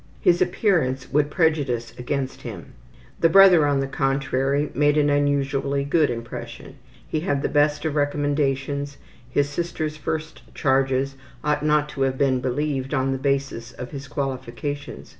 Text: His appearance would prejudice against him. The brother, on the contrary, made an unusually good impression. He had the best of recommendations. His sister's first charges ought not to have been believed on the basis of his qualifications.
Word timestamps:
His 0.19 0.41
appearance 0.41 1.11
would 1.13 1.29
prejudice 1.29 1.93
against 1.95 2.41
him. 2.41 2.73
The 3.19 3.29
brother, 3.29 3.67
on 3.67 3.81
the 3.81 3.87
contrary, 3.87 4.71
made 4.73 4.97
an 4.97 5.11
unusually 5.11 5.83
good 5.83 6.09
impression. 6.09 6.77
He 7.07 7.19
had 7.19 7.43
the 7.43 7.49
best 7.49 7.85
of 7.85 7.93
recommendations. 7.93 8.97
His 9.29 9.47
sister's 9.47 9.97
first 9.97 10.41
charges 10.55 11.17
ought 11.43 11.63
not 11.63 11.87
to 11.89 12.01
have 12.01 12.17
been 12.17 12.41
believed 12.41 12.95
on 12.95 13.11
the 13.11 13.19
basis 13.19 13.73
of 13.73 13.91
his 13.91 14.07
qualifications. 14.07 15.09